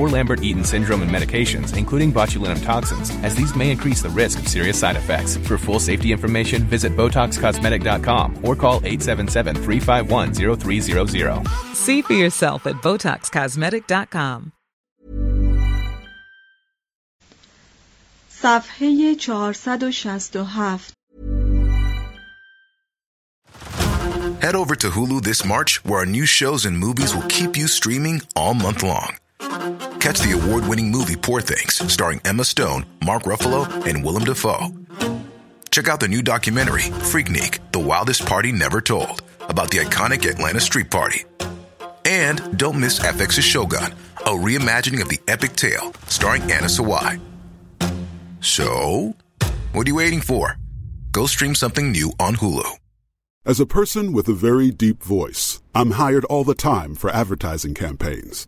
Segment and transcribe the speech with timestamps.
[0.00, 4.46] or Lambert-Eaton syndrome and medications, including botulinum toxins, as these may increase the risk of
[4.46, 5.36] serious side effects.
[5.36, 11.74] For full safety information, visit BotoxCosmetic.com or call 877-351-0300.
[11.74, 14.52] See for yourself at BotoxCosmetic.com.
[18.42, 20.96] صفحه 467
[24.42, 27.66] Head over to Hulu this March, where our new shows and movies will keep you
[27.66, 29.16] streaming all month long.
[30.01, 34.75] Catch the award winning movie Poor Things, starring Emma Stone, Mark Ruffalo, and Willem Dafoe.
[35.69, 36.81] Check out the new documentary,
[37.11, 41.25] Freaknik The Wildest Party Never Told, about the iconic Atlanta Street Party.
[42.03, 47.21] And don't miss FX's Shogun, a reimagining of the epic tale, starring Anna Sawai.
[48.39, 49.15] So,
[49.71, 50.57] what are you waiting for?
[51.11, 52.67] Go stream something new on Hulu.
[53.45, 57.75] As a person with a very deep voice, I'm hired all the time for advertising
[57.75, 58.47] campaigns.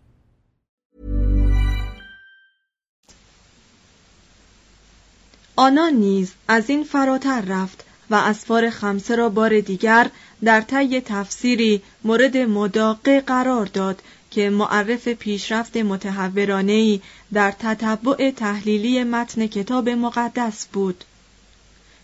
[5.61, 10.09] آنان نیز از این فراتر رفت و اسفار خمسه را بار دیگر
[10.43, 14.01] در طی تفسیری مورد مداقه قرار داد
[14.31, 17.01] که معرف پیشرفت متحورانه‌ای
[17.33, 21.03] در تتبع تحلیلی متن کتاب مقدس بود.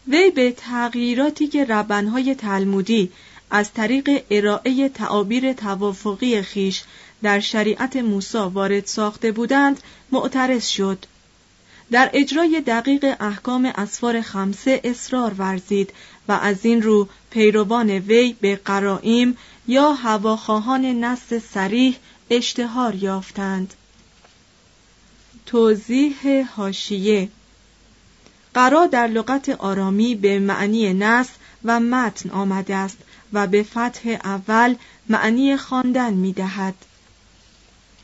[0.07, 3.11] وی به تغییراتی که ربنهای تلمودی
[3.51, 6.83] از طریق ارائه تعابیر توافقی خیش
[7.23, 9.81] در شریعت موسی وارد ساخته بودند
[10.11, 11.05] معترض شد.
[11.91, 15.93] در اجرای دقیق احکام اسفار خمسه اصرار ورزید
[16.27, 19.37] و از این رو پیروان وی به قرائیم
[19.67, 21.95] یا هواخواهان نص سریح
[22.29, 23.73] اشتهار یافتند.
[25.45, 27.29] توضیح هاشیه
[28.53, 31.27] قرا در لغت آرامی به معنی نص
[31.65, 32.97] و متن آمده است
[33.33, 34.75] و به فتح اول
[35.09, 36.75] معنی خواندن می دهد.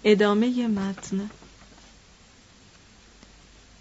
[0.03, 1.29] ادامه متن.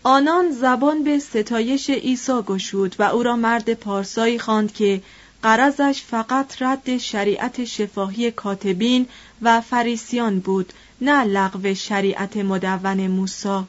[0.05, 5.03] آنان زبان به ستایش عیسی گشود و او را مرد پارسایی خواند که
[5.43, 9.07] قرضش فقط رد شریعت شفاهی کاتبین
[9.43, 13.61] و فریسیان بود نه لغو شریعت مدون موسی.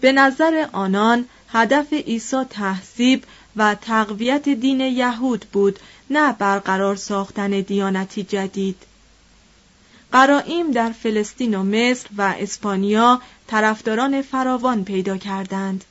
[0.00, 3.24] به نظر آنان هدف عیسی تحصیب
[3.56, 5.78] و تقویت دین یهود بود
[6.10, 8.76] نه برقرار ساختن دیانتی جدید.
[10.12, 15.84] قرائیم در فلسطین و مصر و اسپانیا طرفداران فراوان پیدا کردند.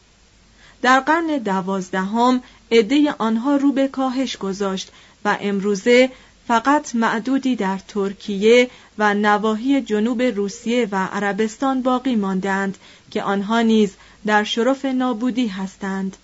[0.82, 2.42] در قرن دوازدهم
[2.72, 4.92] عده آنها رو به کاهش گذاشت
[5.26, 6.12] و امروزه
[6.48, 12.78] فقط معدودی در ترکیه و نواحی جنوب روسیه و عربستان باقی ماندند
[13.12, 13.94] که آنها نیز
[14.26, 16.18] در شرف نابودی هستند.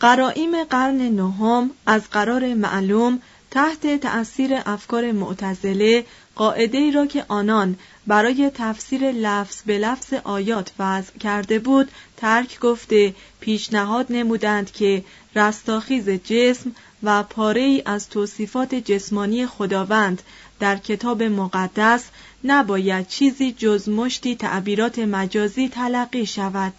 [0.00, 3.20] قرائیم قرن نهم از قرار معلوم
[3.56, 6.04] تحت تأثیر افکار معتزله
[6.34, 12.60] قاعده ای را که آنان برای تفسیر لفظ به لفظ آیات وضع کرده بود ترک
[12.60, 15.04] گفته پیشنهاد نمودند که
[15.36, 16.72] رستاخیز جسم
[17.02, 20.22] و پاره ای از توصیفات جسمانی خداوند
[20.60, 22.04] در کتاب مقدس
[22.44, 26.72] نباید چیزی جز مشتی تعبیرات مجازی تلقی شود.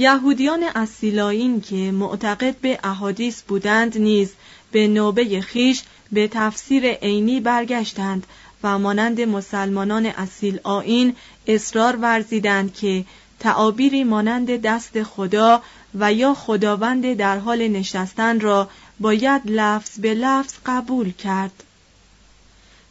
[0.00, 4.32] یهودیان اصیلایین که معتقد به احادیث بودند نیز
[4.72, 5.82] به نوبه خیش
[6.12, 8.26] به تفسیر عینی برگشتند
[8.62, 11.16] و مانند مسلمانان اصیل آین
[11.46, 13.04] اصرار ورزیدند که
[13.40, 15.62] تعابیری مانند دست خدا
[15.94, 18.68] و یا خداوند در حال نشستن را
[19.00, 21.62] باید لفظ به لفظ قبول کرد.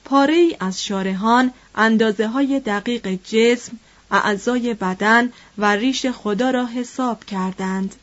[0.06, 3.78] پاره از شارهان اندازه های دقیق جسم
[4.12, 7.96] اعضای بدن و ریش خدا را حساب کردند.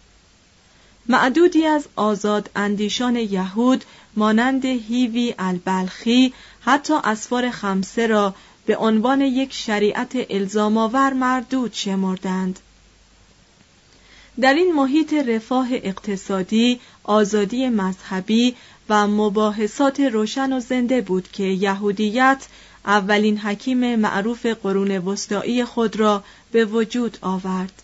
[1.09, 3.85] معدودی از آزاد اندیشان یهود
[4.17, 8.35] مانند هیوی البلخی حتی اسفار خمسه را
[8.67, 12.61] به عنوان یک شریعت الزامآور مردود شمردند.
[14.41, 18.57] در این محیط رفاه اقتصادی، آزادی مذهبی
[18.89, 22.47] و مباحثات روشن و زنده بود که یهودیت
[22.87, 27.83] اولین حکیم معروف قرون وسطایی خود را به وجود آورد.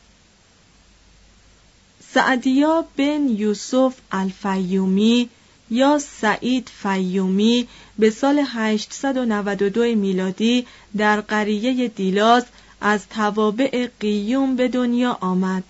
[2.14, 5.28] سعدیا بن یوسف الفیومی
[5.70, 7.69] یا سعید فیومی
[7.99, 10.66] به سال 892 میلادی
[10.96, 12.44] در قریه دیلاز
[12.81, 15.64] از توابع قیوم به دنیا آمد.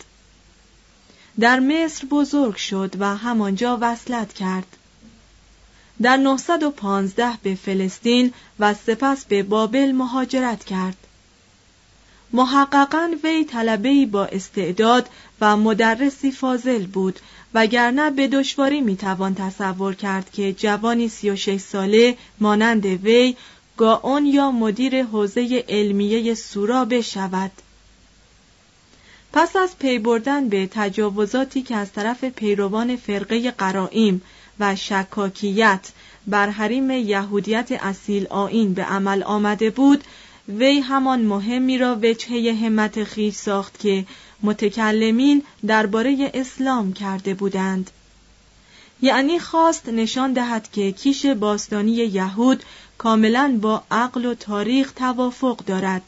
[1.40, 4.76] در مصر بزرگ شد و همانجا وصلت کرد.
[6.02, 10.96] در 915 به فلسطین و سپس به بابل مهاجرت کرد.
[12.32, 15.08] محققا وی طلبهای با استعداد
[15.40, 17.20] و مدرسی فاضل بود
[17.54, 23.37] وگرنه به دشواری می‌توان تصور کرد که جوانی 36 ساله مانند وی
[23.76, 27.50] گاون یا مدیر حوزه علمیه سورا بشود.
[29.32, 34.22] پس از پی بردن به تجاوزاتی که از طرف پیروان فرقه قرائیم
[34.60, 35.88] و شکاکیت
[36.26, 40.04] بر حریم یهودیت اصیل آین به عمل آمده بود
[40.49, 44.06] وی همان مهمی را وجهه همت خیش ساخت که
[44.43, 47.90] متکلمین درباره اسلام کرده بودند.
[49.02, 52.62] یعنی خواست نشان دهد که کیش باستانی یهود
[52.99, 56.02] کاملا با عقل و تاریخ توافق دارد.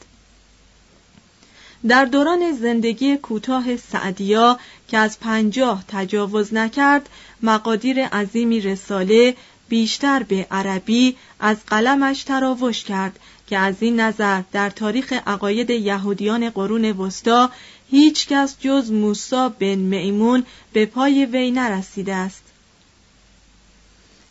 [1.87, 7.09] در دوران زندگی کوتاه سعدیا که از پنجاه تجاوز نکرد
[7.43, 9.35] مقادیر عظیمی رساله
[9.69, 16.49] بیشتر به عربی از قلمش تراوش کرد که از این نظر در تاریخ عقاید یهودیان
[16.49, 17.51] قرون وسطا
[17.89, 22.43] هیچ کس جز موسا بن میمون به پای وی نرسیده است.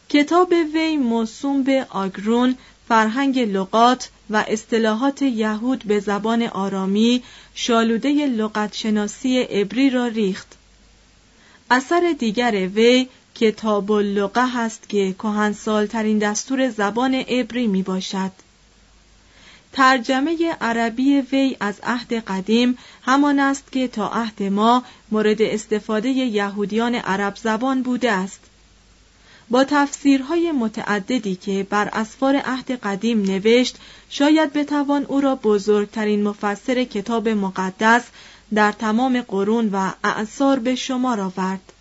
[0.09, 2.57] کتاب وی موسوم به آگرون
[2.89, 7.23] فرهنگ لغات و اصطلاحات یهود به زبان آرامی
[7.55, 10.57] شالوده لغت شناسی عبری را ریخت.
[11.71, 15.15] اثر دیگر وی کتاب اللغه هست که
[15.91, 18.33] ترین دستور زبان عبری می باشد
[19.73, 26.95] ترجمه عربی وی از عهد قدیم همان است که تا عهد ما مورد استفاده یهودیان
[26.95, 28.41] عرب زبان بوده است.
[29.51, 33.77] با تفسیرهای متعددی که بر اسفار عهد قدیم نوشت
[34.11, 38.03] شاید بتوان او را بزرگترین مفسر کتاب مقدس
[38.55, 41.73] در تمام قرون و اعثار به شمار آورد.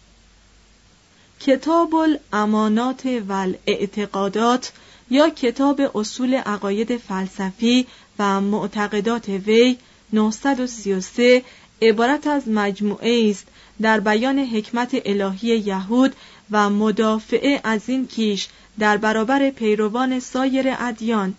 [1.40, 4.72] کتاب الامانات و الاعتقادات
[5.10, 7.88] یا کتاب اصول عقاید فلسفی
[8.20, 9.78] و معتقدات وی
[10.14, 11.44] 933
[11.84, 13.48] عبارت از مجموعه است
[13.82, 16.16] در بیان حکمت الهی یهود
[16.52, 18.48] و مدافعه از این کیش
[18.80, 21.36] در برابر پیروان سایر ادیان.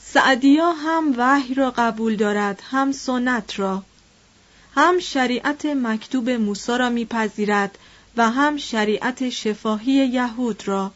[0.00, 3.82] سعدیا هم وحی را قبول دارد هم سنت را.
[4.74, 7.78] هم شریعت مکتوب موسی را میپذیرد
[8.16, 10.92] و هم شریعت شفاهی یهود را.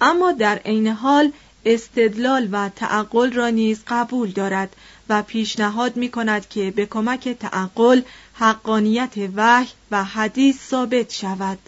[0.00, 1.32] اما در عین حال
[1.64, 4.76] استدلال و تعقل را نیز قبول دارد
[5.08, 8.02] و پیشنهاد می کند که به کمک تعقل
[8.34, 11.58] حقانیت وحی و حدیث ثابت شود.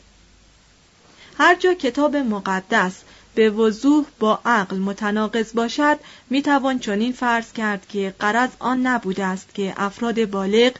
[1.38, 3.02] هر جا کتاب مقدس
[3.34, 5.98] به وضوح با عقل متناقض باشد
[6.30, 10.72] می توان چنین فرض کرد که قرض آن نبوده است که افراد بالغ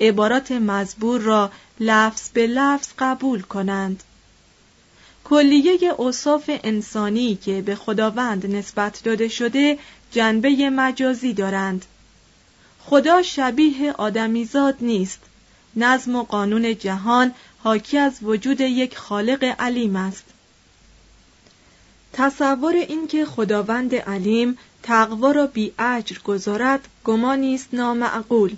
[0.00, 4.02] عبارات مزبور را لفظ به لفظ قبول کنند.
[5.24, 9.78] کلیه اوصاف انسانی که به خداوند نسبت داده شده
[10.10, 11.84] جنبه مجازی دارند.
[12.88, 15.20] خدا شبیه آدمیزاد نیست.
[15.76, 20.24] نظم و قانون جهان حاکی از وجود یک خالق علیم است.
[22.12, 28.56] تصور اینکه خداوند علیم تقوا را بی اجر گذارد گمانی است نامعقول.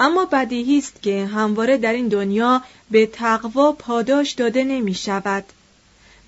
[0.00, 5.44] اما بدیهی است که همواره در این دنیا به تقوا پاداش داده نمی شود.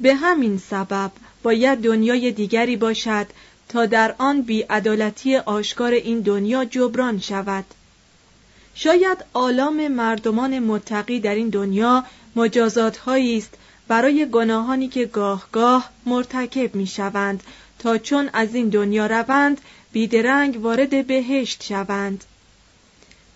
[0.01, 1.11] به همین سبب
[1.43, 3.27] باید دنیای دیگری باشد
[3.71, 7.65] تا در آن بیعدالتی آشکار این دنیا جبران شود.
[8.75, 12.05] شاید آلام مردمان متقی در این دنیا
[12.37, 13.55] مجازات است
[13.89, 17.43] برای گناهانی که گاه گاه مرتکب می شوند
[17.79, 19.61] تا چون از این دنیا روند
[19.93, 22.25] بیدرنگ وارد بهشت شوند.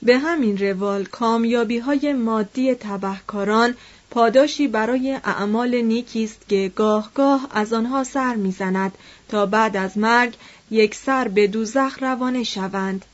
[0.02, 3.74] به همین روال کامیابی های مادی تبهکاران
[4.14, 8.92] پاداشی برای اعمال نیکی است که گاه گاه از آنها سر می‌زند
[9.28, 10.34] تا بعد از مرگ
[10.70, 13.04] یک سر به دوزخ روانه شوند.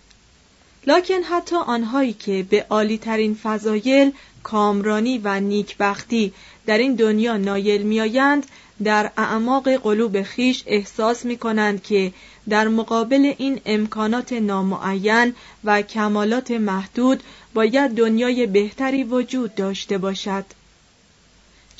[0.86, 6.32] لکن حتی آنهایی که به عالی ترین فضایل کامرانی و نیکبختی
[6.66, 8.46] در این دنیا نایل میآیند
[8.84, 12.12] در اعماق قلوب خیش احساس می کنند که
[12.48, 17.22] در مقابل این امکانات نامعین و کمالات محدود
[17.54, 20.59] باید دنیای بهتری وجود داشته باشد.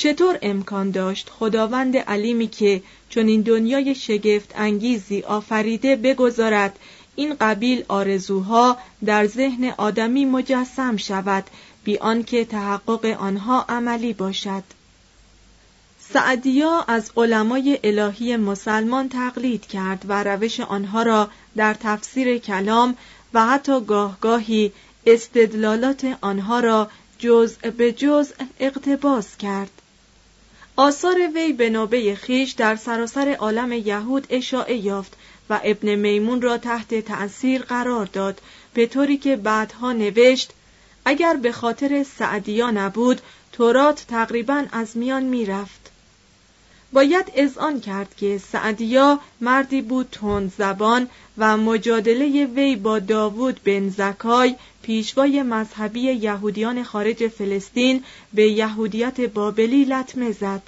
[0.02, 6.78] چطور امکان داشت خداوند علیمی که چون این دنیای شگفت انگیزی آفریده بگذارد
[7.16, 11.44] این قبیل آرزوها در ذهن آدمی مجسم شود
[11.84, 14.62] بی آنکه تحقق آنها عملی باشد.
[16.12, 22.96] سعدیا از علمای الهی مسلمان تقلید کرد و روش آنها را در تفسیر کلام
[23.34, 24.72] و حتی گاهگاهی
[25.06, 29.70] استدلالات آنها را جزء به جزء اقتباس کرد.
[30.80, 35.12] آثار وی به نوبه خیش در سراسر عالم یهود اشاعه یافت
[35.50, 38.40] و ابن میمون را تحت تأثیر قرار داد
[38.74, 40.52] به طوری که بعدها نوشت
[41.04, 43.20] اگر به خاطر سعدیا نبود
[43.52, 45.90] تورات تقریبا از میان می‌رفت.
[46.92, 51.08] باید اذعان کرد که سعدیا مردی بود تند زبان
[51.38, 54.54] و مجادله وی با داوود بن زکای
[54.90, 58.04] پیشوای مذهبی یهودیان خارج فلسطین
[58.34, 60.62] به یهودیت بابلی لطمه زد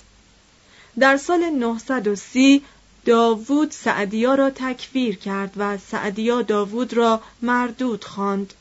[0.99, 2.63] در سال 930
[3.05, 8.55] داوود سعدیا را تکفیر کرد و سعدیا داوود را مردود خواند.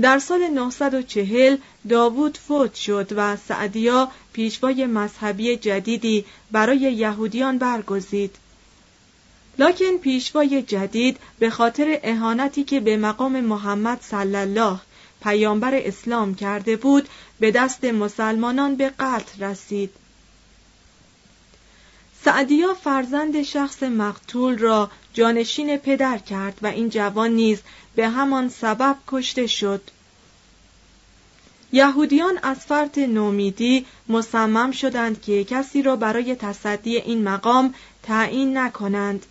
[0.00, 1.56] در سال 940
[1.88, 8.36] داوود فوت شد و سعدیا پیشوای مذهبی جدیدی برای یهودیان برگزید.
[9.58, 14.78] لکن پیشوای جدید به خاطر اهانتی که به مقام محمد صلی الله
[15.22, 17.08] پیامبر اسلام کرده بود
[17.40, 19.90] به دست مسلمانان به قتل رسید.
[22.24, 27.58] سعدیا فرزند شخص مقتول را جانشین پدر کرد و این جوان نیز
[27.94, 29.82] به همان سبب کشته شد
[31.72, 39.26] یهودیان از فرط نومیدی مصمم شدند که کسی را برای تصدی این مقام تعیین نکنند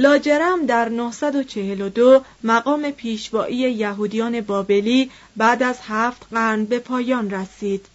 [0.00, 7.86] لاجرم در 942 مقام پیشوایی یهودیان بابلی بعد از هفت قرن به پایان رسید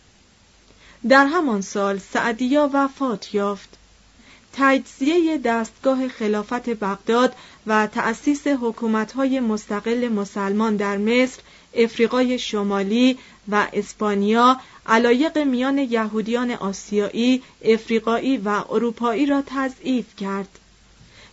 [1.09, 3.69] در همان سال سعدیا وفات یافت
[4.53, 7.35] تجزیه دستگاه خلافت بغداد
[7.67, 11.39] و تأسیس حکومت‌های مستقل مسلمان در مصر،
[11.73, 13.17] افریقای شمالی
[13.49, 14.57] و اسپانیا
[14.87, 20.59] علایق میان یهودیان آسیایی، افریقایی و اروپایی را تضعیف کرد.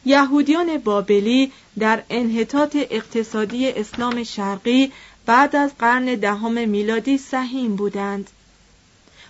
[0.04, 4.92] یهودیان بابلی در انحطاط اقتصادی اسلام شرقی
[5.26, 8.30] بعد از قرن دهم میلادی سهیم بودند.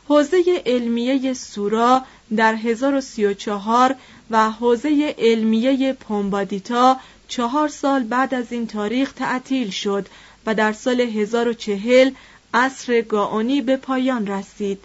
[0.08, 2.02] حوزه علمیه سورا
[2.36, 3.96] در 1034
[4.30, 6.96] و حوزه علمیه پومبادیتا
[7.28, 10.06] چهار سال بعد از این تاریخ تعطیل شد
[10.46, 12.10] و در سال 1040
[12.54, 14.84] عصر گاونی به پایان رسید.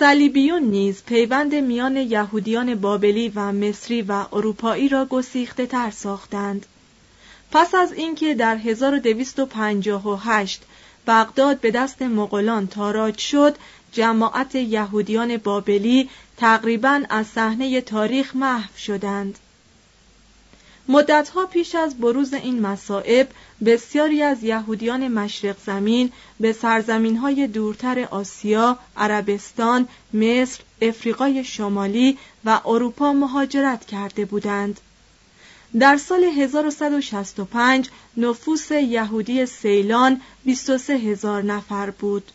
[0.00, 6.66] صلیبیون نیز پیوند میان یهودیان بابلی و مصری و اروپایی را گسیخته تر ساختند.
[7.52, 10.62] پس از اینکه در 1258
[11.06, 13.56] بغداد به دست مغولان تاراج شد،
[13.92, 19.38] جماعت یهودیان بابلی تقریبا از صحنه تاریخ محو شدند.
[20.90, 23.28] مدتها پیش از بروز این مصائب
[23.64, 32.60] بسیاری از یهودیان مشرق زمین به سرزمین های دورتر آسیا، عربستان، مصر، افریقای شمالی و
[32.66, 34.80] اروپا مهاجرت کرده بودند.
[35.78, 42.32] در سال 1165 نفوس یهودی سیلان 23 هزار نفر بود.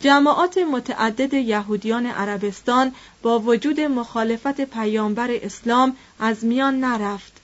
[0.00, 7.39] جماعات متعدد یهودیان عربستان با وجود مخالفت پیامبر اسلام از میان نرفت.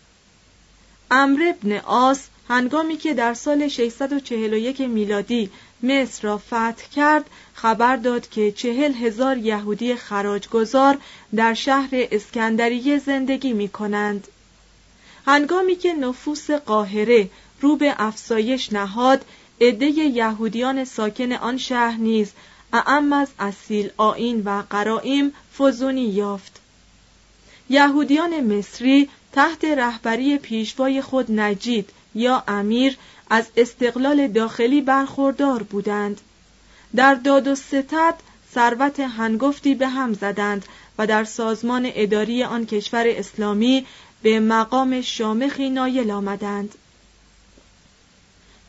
[1.10, 5.50] امر ابن آس هنگامی که در سال 641 میلادی
[5.82, 10.98] مصر را فتح کرد خبر داد که چهل هزار یهودی خراجگذار
[11.34, 14.28] در شهر اسکندریه زندگی می کنند.
[15.26, 19.24] هنگامی که نفوس قاهره رو به افسایش نهاد
[19.60, 22.32] عده یهودیان ساکن آن شهر نیز
[22.72, 26.60] اعم از اصیل آین و قرائم فزونی یافت
[27.70, 32.96] یهودیان مصری تحت رهبری پیشوای خود نجید یا امیر
[33.30, 36.20] از استقلال داخلی برخوردار بودند.
[36.94, 38.14] در داد و ستد
[38.54, 40.66] ثروت هنگفتی به هم زدند
[40.98, 43.86] و در سازمان اداری آن کشور اسلامی
[44.22, 46.74] به مقام شامخی نایل آمدند.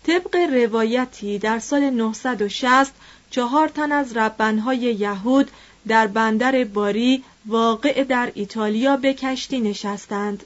[0.03, 2.93] طبق روایتی در سال 960
[3.31, 5.51] چهار تن از ربنهای یهود
[5.87, 10.43] در بندر باری واقع در ایتالیا به کشتی نشستند.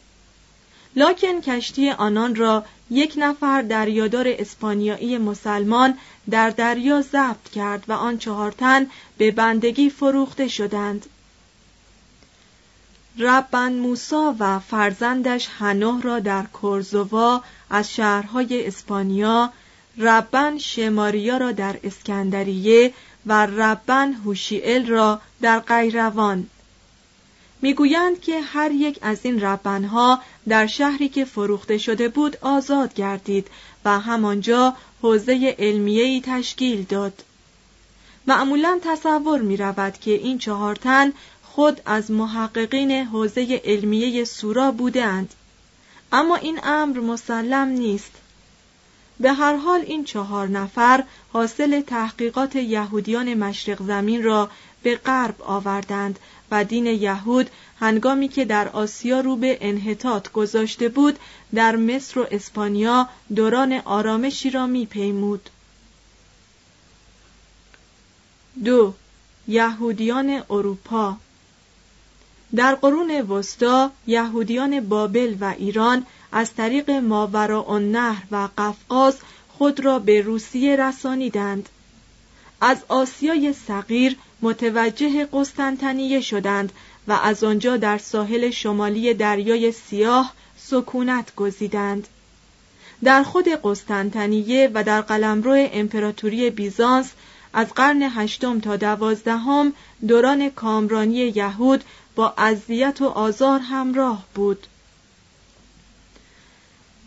[0.96, 5.98] لاکن کشتی آنان را یک نفر دریادار اسپانیایی مسلمان
[6.30, 11.06] در دریا ضبط کرد و آن چهار تن به بندگی فروخته شدند.
[13.18, 19.54] ربن موسا و فرزندش هنوه را در کورزوا از شهرهای اسپانیا
[19.98, 22.94] ربن شماریا را در اسکندریه
[23.26, 26.48] و ربن هوشیل را در قیروان
[27.62, 33.48] می‌گویند که هر یک از این ربنها در شهری که فروخته شده بود آزاد گردید
[33.86, 37.24] و همانجا حوزه علمیه‌ای تشکیل داد.
[38.28, 45.34] معمولا تصور می رود که این چهار تن خود از محققین حوزه علمیه سورا بودند
[46.12, 48.12] اما این امر مسلم نیست.
[49.22, 51.04] به هر حال این چهار نفر
[51.34, 54.50] حاصل تحقیقات یهودیان مشرق زمین را
[54.84, 56.20] به غرب آوردند
[56.52, 61.20] و دین یهود هنگامی که در آسیا رو به انحطاط گذاشته بود
[61.54, 65.50] در مصر و اسپانیا دوران آرامشی را میپیمود.
[68.66, 68.94] دو
[69.48, 71.18] یهودیان اروپا.
[72.56, 79.18] در قرون وسطا یهودیان بابل و ایران از طریق ماورا النهر و قفقاز
[79.50, 81.70] خود را به روسیه رسانیدند.
[82.62, 86.72] از آسیای صغیر متوجه قسطنطنیه شدند
[87.08, 92.08] و از آنجا در ساحل شمالی دریای سیاه سکونت گزیدند.
[93.04, 97.12] در خود قسطنطنیه و در قلمرو امپراتوری بیزانس
[97.54, 99.74] از قرن هشتم تا دوازدهم
[100.08, 101.84] دوران کامرانی یهود
[102.16, 104.68] با اذیت و آزار همراه بود.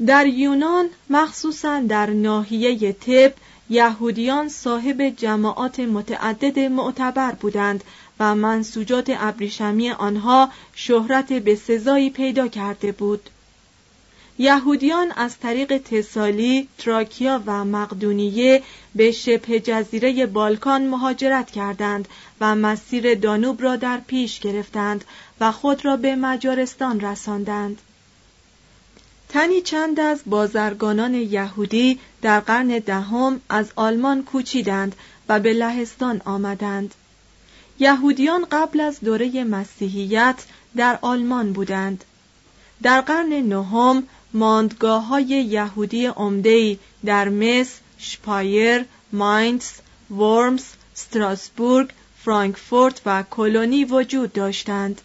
[0.06, 3.32] در یونان مخصوصا در ناحیه تب
[3.70, 7.84] یهودیان صاحب جماعات متعدد معتبر بودند
[8.20, 13.30] و منسوجات ابریشمی آنها شهرت به سزایی پیدا کرده بود
[14.38, 18.62] یهودیان از طریق تسالی، تراکیا و مقدونیه
[18.94, 22.08] به شبه جزیره بالکان مهاجرت کردند
[22.40, 25.04] و مسیر دانوب را در پیش گرفتند
[25.40, 27.80] و خود را به مجارستان رساندند.
[29.34, 34.96] تنی چند از بازرگانان یهودی در قرن دهم از آلمان کوچیدند
[35.28, 36.94] و به لهستان آمدند.
[37.78, 40.36] یهودیان قبل از دوره مسیحیت
[40.76, 42.04] در آلمان بودند.
[42.82, 44.02] در قرن نهم
[44.34, 49.70] ماندگاه های یهودی عمده‌ای در مس، شپایر، ماینز،
[50.10, 50.64] ورمز،
[50.96, 51.90] استراسبورگ،
[52.24, 55.00] فرانکفورت و کلونی وجود داشتند.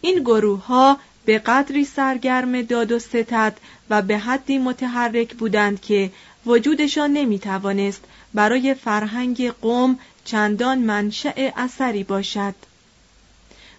[0.00, 3.56] این گروه ها به قدری سرگرم داد و ستد
[3.90, 6.10] و به حدی متحرک بودند که
[6.46, 12.54] وجودشان نمی توانست برای فرهنگ قوم چندان منشأ اثری باشد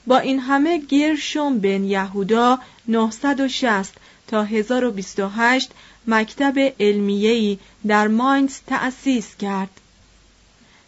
[0.07, 3.93] با این همه گرشوم بن یهودا 960
[4.27, 5.71] تا 1028
[6.07, 7.57] مکتب علمیه‌ای
[7.87, 9.81] در ماینز تأسیس کرد.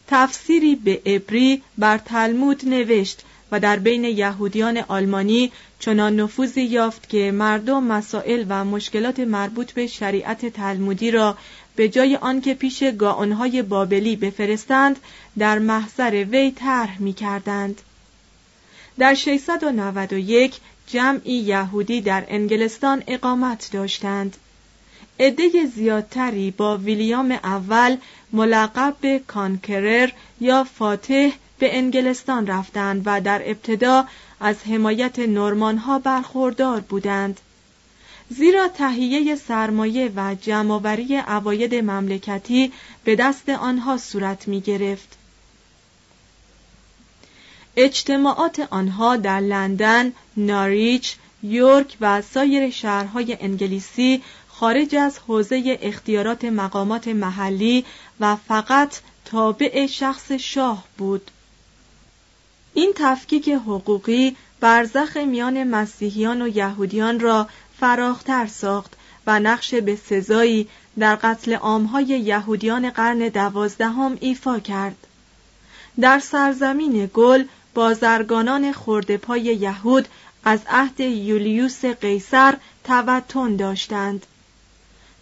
[0.07, 3.21] تفسیری به عبری بر تلمود نوشت
[3.51, 9.87] و در بین یهودیان آلمانی چنان نفوذی یافت که مردم مسائل و مشکلات مربوط به
[9.87, 11.37] شریعت تلمودی را
[11.75, 14.99] به جای آنکه پیش گاونهای بابلی بفرستند
[15.37, 17.81] در محضر وی طرح می کردند.
[18.99, 20.55] در 691
[20.87, 24.37] جمعی یهودی در انگلستان اقامت داشتند.
[25.19, 27.97] عده زیادتری با ویلیام اول
[28.33, 30.09] ملقب به کانکرر
[30.41, 31.29] یا فاتح
[31.61, 34.05] به انگلستان رفتند و در ابتدا
[34.39, 37.39] از حمایت نورمان ها برخوردار بودند.
[38.29, 42.71] زیرا تهیه سرمایه و جمعآوری عواید مملکتی
[43.03, 45.17] به دست آنها صورت می گرفت.
[47.75, 57.07] اجتماعات آنها در لندن، ناریچ، یورک و سایر شهرهای انگلیسی خارج از حوزه اختیارات مقامات
[57.07, 57.85] محلی
[58.19, 61.31] و فقط تابع شخص شاه بود.
[62.73, 67.47] این تفکیک حقوقی برزخ میان مسیحیان و یهودیان را
[67.79, 68.93] فراختر ساخت
[69.27, 70.67] و نقش به سزایی
[70.99, 75.07] در قتل عامهای یهودیان قرن دوازدهم ایفا کرد.
[75.99, 78.73] در سرزمین گل بازرگانان
[79.21, 80.07] پای یهود
[80.43, 84.25] از عهد یولیوس قیصر توتن داشتند.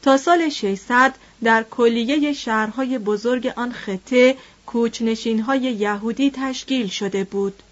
[0.01, 4.37] تا سال 600 در کلیه شهرهای بزرگ آن خطه
[4.69, 7.63] کوچنشینهای یهودی تشکیل شده بود.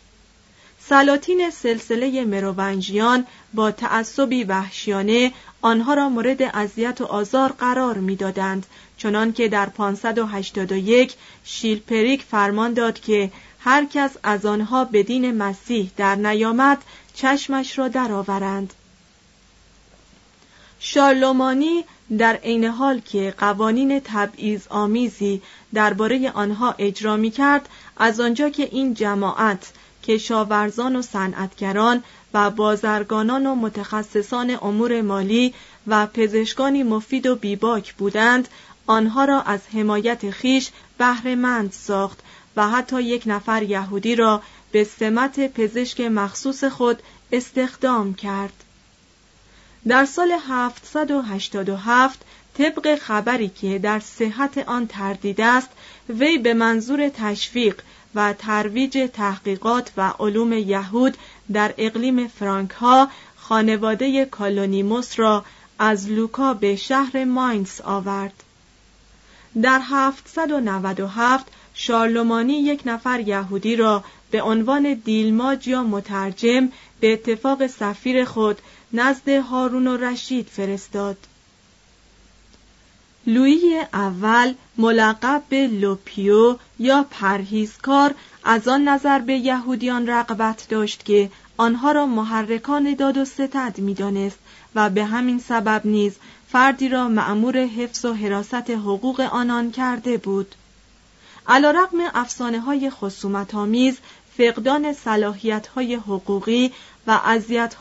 [0.80, 5.32] سلاطین سلسله مروونجیان با تعصبی وحشیانه
[5.62, 8.66] آنها را مورد اذیت و آزار قرار می‌دادند
[8.98, 16.16] چنانکه در 581 شیلپریک فرمان داد که هر کس از آنها به دین مسیح در
[16.16, 16.84] نیامد
[17.14, 18.74] چشمش را درآورند.
[20.80, 21.84] شارلومانی
[22.18, 25.42] در عین حال که قوانین تبعیض آمیزی
[25.74, 33.46] درباره آنها اجرا می کرد از آنجا که این جماعت کشاورزان و صنعتگران و بازرگانان
[33.46, 35.54] و متخصصان امور مالی
[35.88, 38.48] و پزشکانی مفید و بیباک بودند
[38.88, 42.20] آنها را از حمایت خیش بهرهمند ساخت
[42.56, 44.42] و حتی یک نفر یهودی را
[44.72, 48.64] به سمت پزشک مخصوص خود استخدام کرد.
[49.88, 52.20] در سال 787
[52.58, 55.70] طبق خبری که در صحت آن تردید است
[56.10, 57.82] وی به منظور تشویق
[58.16, 61.18] و ترویج تحقیقات و علوم یهود
[61.54, 65.46] در اقلیم فرانک ها خانواده کالونیموس را
[65.80, 68.44] از لوکا به شهر ماینس آورد.
[69.62, 78.26] در 797 شارلومانی یک نفر یهودی را به عنوان دیلماج یا مترجم به اتفاق سفیر
[78.26, 78.58] خود
[78.94, 81.18] نزد هارون الرشید فرستاد.
[83.28, 91.06] لویی اول ملقب به le Pieux یا پرهیزکار از آن نظر به یهودیان رغبت داشت
[91.06, 94.38] که آنها را محرکان داد و ستد می‌دانست
[94.76, 96.16] و به همین سبب نیز
[96.52, 100.56] فردی را معمور حفظ و حراست حقوق آنان کرده بود
[101.48, 103.98] علیرغم افسانه های خصومت آمیز
[104.38, 106.72] فقدان صلاحیت های حقوقی
[107.08, 107.20] و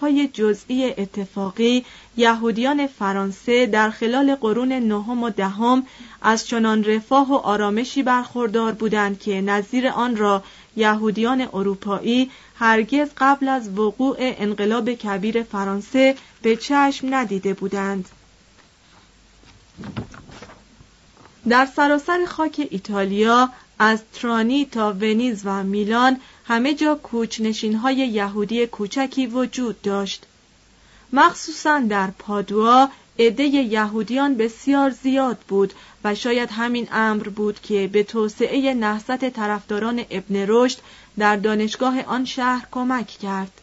[0.01, 1.85] های جزئی اتفاقی
[2.17, 5.87] یهودیان فرانسه در خلال قرون نهم و دهم
[6.23, 10.43] از چنان رفاه و آرامشی برخوردار بودند که نظیر آن را
[10.77, 18.09] یهودیان اروپایی هرگز قبل از وقوع انقلاب کبیر فرانسه به چشم ندیده بودند.
[21.49, 28.67] در سراسر خاک ایتالیا از ترانی تا ونیز و میلان همه جا کوچنشین های یهودی
[28.67, 30.27] کوچکی وجود داشت.
[31.13, 35.73] مخصوصا در پادوا عده یهودیان بسیار زیاد بود
[36.05, 40.79] و شاید همین امر بود که به توسعه نهضت طرفداران ابن رشد
[41.19, 43.61] در دانشگاه آن شهر کمک کرد.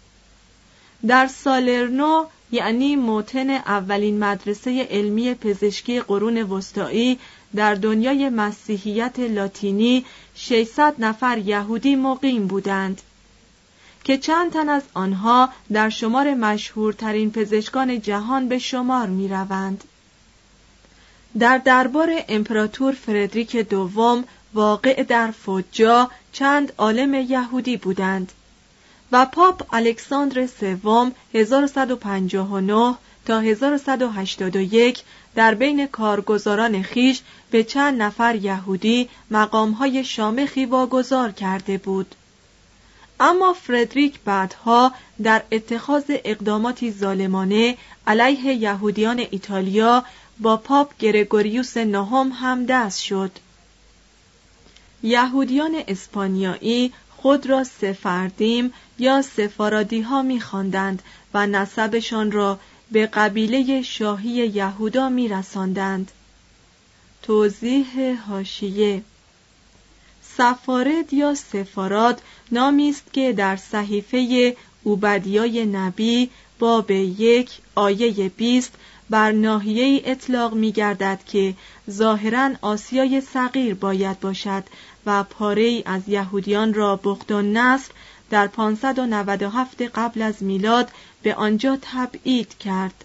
[1.08, 7.20] در سالرنو یعنی موتن اولین مدرسه علمی پزشکی قرون وسطایی
[7.56, 13.02] در دنیای مسیحیت لاتینی 600 نفر یهودی مقیم بودند
[14.04, 19.84] که چند تن از آنها در شمار مشهورترین پزشکان جهان به شمار می روند.
[21.40, 28.32] در دربار امپراتور فردریک دوم واقع در فوجا چند عالم یهودی بودند
[29.14, 32.96] و پاپ الکساندر سوم 1159
[33.26, 35.04] تا 1181
[35.36, 37.22] در بین کارگزاران خیش
[37.52, 42.16] به چند نفر یهودی مقامهای شامخی واگذار کرده بود.
[43.20, 44.92] اما فردریک بعدها
[45.24, 50.04] در اتخاذ اقداماتی ظالمانه علیه یهودیان ایتالیا
[50.40, 53.32] با پاپ گرگوریوس نهم هم دست شد.
[55.04, 60.42] یهودیان اسپانیایی خود را سفردیم یا سفارادی ها می
[61.34, 62.60] و نسبشان را
[62.92, 66.12] به قبیله شاهی یهودا می رساندند.
[67.22, 69.02] توضیح هاشیه
[70.38, 78.74] سفارد یا سفاراد نامی است که در صحیفه اوبدیای نبی باب یک آیه بیست
[79.10, 81.56] بر ناحیه اطلاق می گردد که
[81.90, 84.64] ظاهرا آسیای صغیر باید باشد
[85.06, 87.92] و پاره از یهودیان را بخت و نصر
[88.30, 90.92] در 597 قبل از میلاد
[91.24, 93.04] به آنجا تبعید کرد.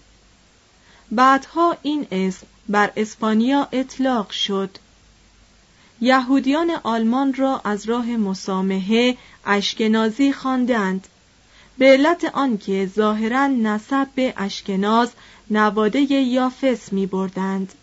[1.11, 4.77] بعدها این اسم بر اسپانیا اطلاق شد.
[6.01, 11.07] یهودیان آلمان را از راه مسامحه اشکنازی خواندند.
[11.77, 15.09] به علت آنکه ظاهرا نسب به اشکناز
[15.49, 17.73] نواده یافس می بردند.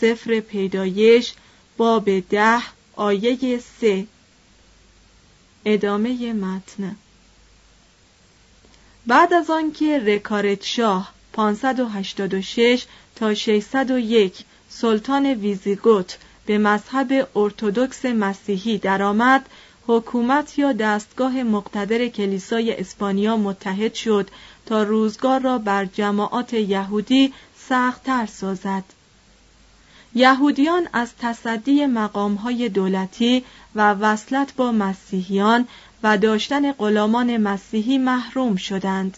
[0.00, 1.32] سفر پیدایش
[1.76, 2.62] باب ده
[2.96, 4.06] آیه سه
[5.64, 6.96] ادامه متن
[9.06, 12.84] بعد از آنکه رکارت شاه 586
[13.16, 19.46] تا 601 سلطان ویزیگوت به مذهب ارتودکس مسیحی درآمد
[19.86, 24.30] حکومت یا دستگاه مقتدر کلیسای اسپانیا متحد شد
[24.68, 27.32] تا روزگار را بر جماعات یهودی
[27.68, 28.84] سختتر سازد.
[30.14, 35.68] یهودیان از تصدی مقامهای دولتی و وصلت با مسیحیان
[36.02, 39.16] و داشتن غلامان مسیحی محروم شدند.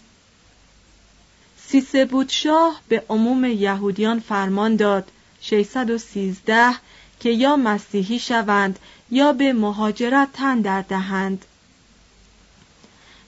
[1.67, 5.11] سیسه شاه به عموم یهودیان فرمان داد
[5.41, 6.75] 613
[7.19, 8.79] که یا مسیحی شوند
[9.11, 11.45] یا به مهاجرت تن دهند.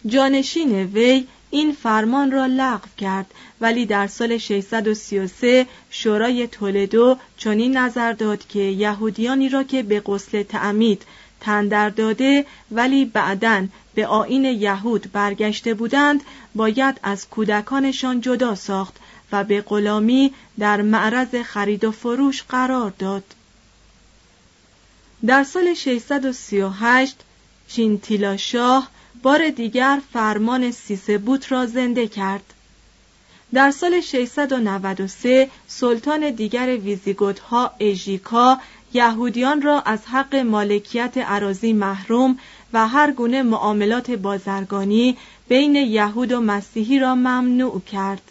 [0.05, 8.11] جانشین وی این فرمان را لغو کرد ولی در سال 633 شورای تولدو چنین نظر
[8.11, 11.05] داد که یهودیانی را که به غسل تعمید
[11.39, 16.21] تندر داده ولی بعدا به آین یهود برگشته بودند
[16.55, 18.95] باید از کودکانشان جدا ساخت
[19.31, 23.23] و به غلامی در معرض خرید و فروش قرار داد.
[25.25, 27.15] در سال 638
[27.67, 28.89] چینتیلا شاه
[29.23, 32.53] بار دیگر فرمان سیسبوت را زنده کرد.
[33.53, 38.57] در سال 693 سلطان دیگر ویزیگوت ها اژیکا
[38.93, 42.39] یهودیان را از حق مالکیت عراضی محروم
[42.73, 48.21] و هر گونه معاملات بازرگانی بین یهود و مسیحی را ممنوع کرد.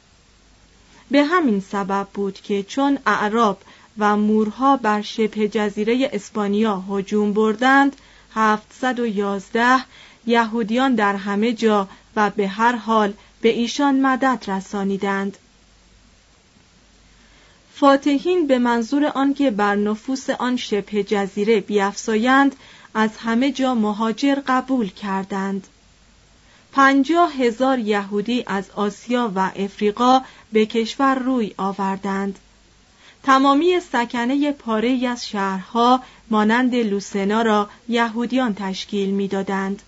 [1.10, 3.58] به همین سبب بود که چون اعراب
[3.98, 7.96] و مورها بر شبه جزیره اسپانیا هجوم بردند
[8.34, 9.84] 711
[10.26, 15.36] یهودیان در همه جا و به هر حال به ایشان مدد رسانیدند.
[17.74, 22.56] فاتحین به منظور آنکه بر نفوس آن شبه جزیره بیافزایند
[22.94, 25.66] از همه جا مهاجر قبول کردند.
[26.72, 32.38] پنجاه هزار یهودی از آسیا و افریقا به کشور روی آوردند.
[33.22, 39.82] تمامی سکنه پاره از شهرها مانند لوسنا را یهودیان تشکیل می‌دادند.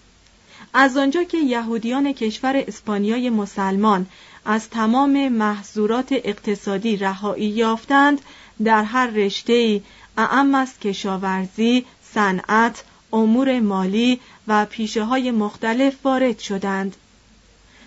[0.74, 4.06] از آنجا که یهودیان کشور اسپانیای مسلمان
[4.44, 8.20] از تمام محظورات اقتصادی رهایی یافتند
[8.64, 9.82] در هر رشته
[10.18, 11.84] اعم از کشاورزی،
[12.14, 16.96] صنعت، امور مالی و پیشه های مختلف وارد شدند.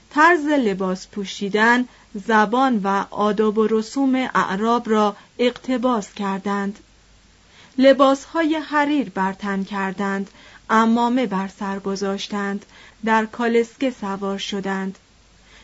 [0.09, 1.85] طرز لباس پوشیدن،
[2.27, 6.79] زبان و آداب و رسوم اعراب را اقتباس کردند.
[7.77, 10.29] لباسهای حریر برتن کردند،
[10.69, 12.65] امامه بر سر گذاشتند،
[13.05, 14.97] در کالسکه سوار شدند.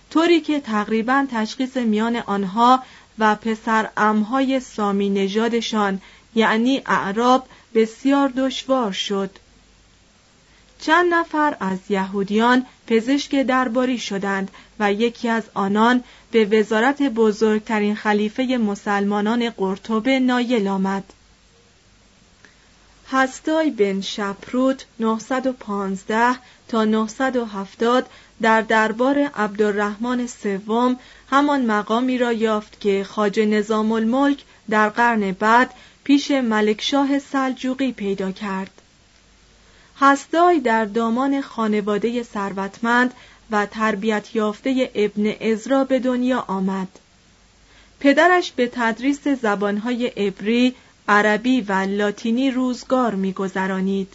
[0.09, 2.83] طوری که تقریبا تشخیص میان آنها
[3.19, 6.01] و پسر امهای سامی نژادشان
[6.35, 9.29] یعنی اعراب بسیار دشوار شد
[10.79, 18.43] چند نفر از یهودیان پزشک درباری شدند و یکی از آنان به وزارت بزرگترین خلیفه
[18.43, 21.03] مسلمانان قرطبه نایل آمد
[23.11, 26.35] هستای بن شپروت 915
[26.67, 28.09] تا 970
[28.41, 30.99] در دربار عبدالرحمن سوم
[31.31, 38.31] همان مقامی را یافت که خاج نظام الملک در قرن بعد پیش ملکشاه سلجوقی پیدا
[38.31, 38.71] کرد.
[39.99, 43.13] هستای در دامان خانواده ثروتمند
[43.51, 46.87] و تربیت یافته ابن ازرا به دنیا آمد.
[47.99, 50.75] پدرش به تدریس زبانهای عبری،
[51.07, 54.13] عربی و لاتینی روزگار میگذرانید.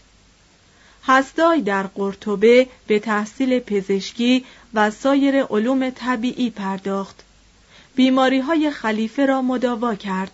[1.05, 7.25] هستای در قرطبه به تحصیل پزشکی و سایر علوم طبیعی پرداخت.
[7.95, 10.33] بیماری های خلیفه را مداوا کرد.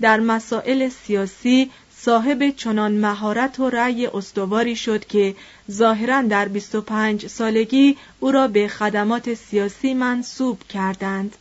[0.00, 5.34] در مسائل سیاسی صاحب چنان مهارت و رأی استواری شد که
[5.70, 11.36] ظاهرا در 25 سالگی او را به خدمات سیاسی منصوب کردند.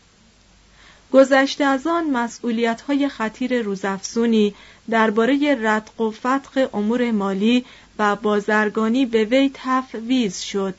[1.15, 4.56] گذشته از آن مسئولیت های خطیر روزافزونی
[4.89, 7.65] درباره رتق و فتق امور مالی
[7.99, 10.75] و بازرگانی به وی تفویض شد.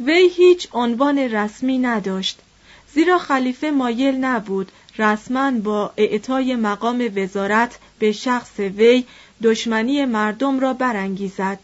[0.00, 2.38] وی هیچ عنوان رسمی نداشت
[2.94, 9.04] زیرا خلیفه مایل نبود رسما با اعطای مقام وزارت به شخص وی
[9.42, 11.58] دشمنی مردم را برانگیزد.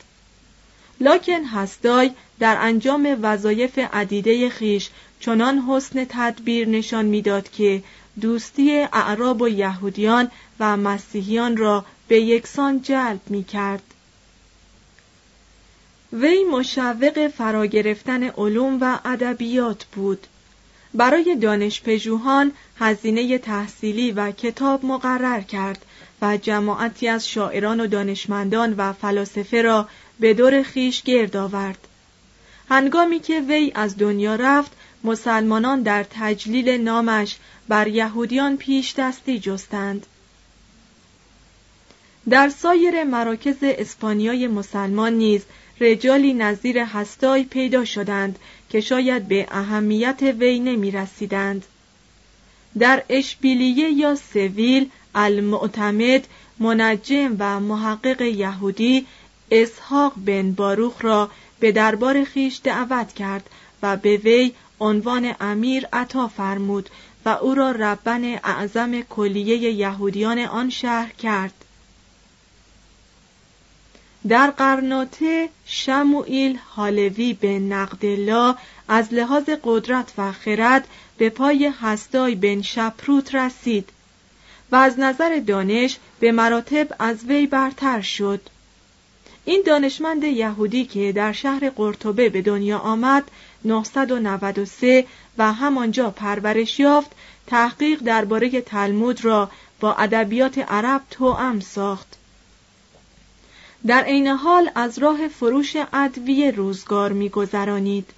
[1.00, 7.82] لاکن هستای در انجام وظایف عدیده خیش چنان حسن تدبیر نشان می‌داد که
[8.20, 10.30] دوستی اعراب و یهودیان
[10.60, 13.82] و مسیحیان را به یکسان جلب می کرد.
[16.12, 20.26] وی مشوق فرا گرفتن علوم و ادبیات بود
[20.94, 25.84] برای دانشپژوهان هزینه تحصیلی و کتاب مقرر کرد
[26.22, 29.88] و جماعتی از شاعران و دانشمندان و فلاسفه را
[30.20, 31.88] به دور خیش گرد آورد
[32.68, 34.72] هنگامی که وی از دنیا رفت
[35.04, 37.36] مسلمانان در تجلیل نامش
[37.68, 40.06] بر یهودیان پیش دستی جستند
[42.28, 45.42] در سایر مراکز اسپانیای مسلمان نیز
[45.80, 48.38] رجالی نظیر هستای پیدا شدند
[48.70, 51.64] که شاید به اهمیت وی نمی رسیدند.
[52.78, 56.26] در اشبیلیه یا سویل المعتمد
[56.58, 59.06] منجم و محقق یهودی
[59.50, 63.50] اسحاق بن باروخ را به دربار خیش دعوت کرد
[63.82, 66.90] و به وی عنوان امیر عطا فرمود
[67.24, 71.52] و او را ربن اعظم کلیه یهودیان آن شهر کرد.
[74.28, 78.54] در قرناطه شموئیل حالوی به نقدلا
[78.88, 80.88] از لحاظ قدرت و خرد
[81.18, 83.88] به پای هستای بن شپروت رسید
[84.72, 88.40] و از نظر دانش به مراتب از وی برتر شد.
[89.44, 93.30] این دانشمند یهودی که در شهر قرطبه به دنیا آمد
[93.64, 95.06] 993
[95.38, 97.10] و همانجا پرورش یافت
[97.46, 102.16] تحقیق درباره تلمود را با ادبیات عرب توأم ساخت.
[103.86, 108.10] در عین حال از راه فروش ادویه روزگار میگذرانید.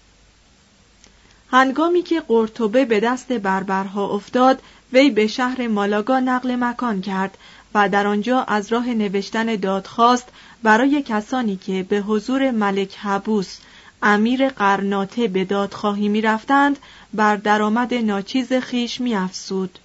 [1.51, 7.39] هنگامی که قرطبه به دست بربرها افتاد وی به شهر مالاگا نقل مکان کرد
[7.75, 10.29] و در آنجا از راه نوشتن دادخواست
[10.63, 13.59] برای کسانی که به حضور ملک حبوس
[14.03, 16.79] امیر قرناته به دادخواهی می رفتند
[17.15, 19.79] بر درآمد ناچیز خیش می افسود.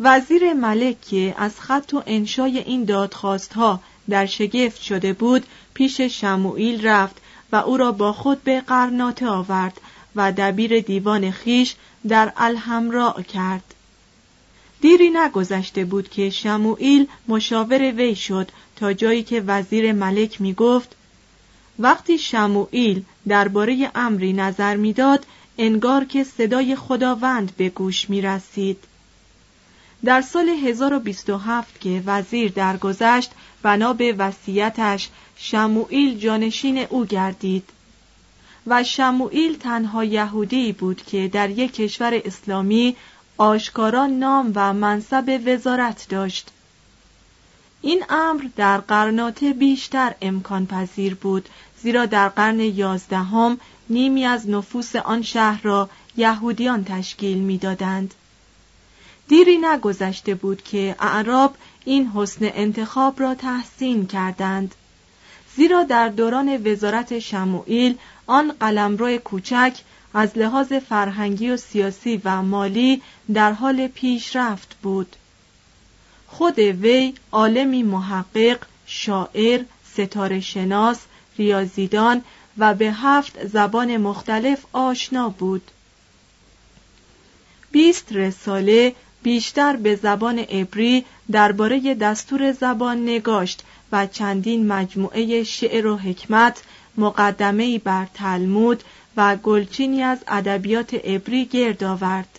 [0.00, 6.00] وزیر ملک که از خط و انشای این دادخواست ها در شگفت شده بود پیش
[6.00, 7.16] شموئیل رفت
[7.52, 9.80] و او را با خود به قرناته آورد
[10.16, 11.74] و دبیر دیوان خیش
[12.08, 13.74] در الحمراء کرد
[14.80, 20.96] دیری نگذشته بود که شموئیل مشاور وی شد تا جایی که وزیر ملک می گفت
[21.82, 25.26] وقتی شموئیل درباره امری نظر می‌داد
[25.58, 28.78] انگار که صدای خداوند به گوش می رسید.
[30.04, 33.30] در سال 1027 که وزیر درگذشت
[33.62, 37.64] بنا به وصیتش شموئیل جانشین او گردید
[38.66, 42.96] و شموئیل تنها یهودی بود که در یک کشور اسلامی
[43.36, 46.50] آشکارا نام و منصب وزارت داشت
[47.82, 51.48] این امر در قرناطه بیشتر امکان پذیر بود
[51.82, 58.14] زیرا در قرن یازدهم نیمی از نفوس آن شهر را یهودیان تشکیل می‌دادند.
[59.28, 64.74] دیری نگذشته بود که اعراب این حسن انتخاب را تحسین کردند
[65.56, 69.74] زیرا در دوران وزارت شموئیل آن قلمرو کوچک
[70.14, 73.02] از لحاظ فرهنگی و سیاسی و مالی
[73.34, 75.16] در حال پیشرفت بود
[76.26, 79.60] خود وی عالمی محقق شاعر
[79.92, 80.98] ستاره شناس
[81.38, 82.22] ریاضیدان
[82.58, 85.70] و به هفت زبان مختلف آشنا بود.
[87.72, 93.62] بیست رساله بیشتر به زبان عبری درباره دستور زبان نگاشت
[93.92, 96.62] و چندین مجموعه شعر و حکمت
[96.96, 98.84] مقدمه بر تلمود
[99.16, 102.38] و گلچینی از ادبیات عبری گرد آورد.